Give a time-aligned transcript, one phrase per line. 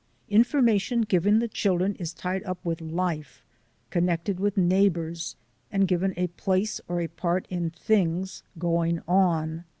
[0.29, 3.45] Information given the children is tied up with life,
[3.91, 5.35] connected with neighbours,
[5.71, 9.63] and given a place or a part in things going on.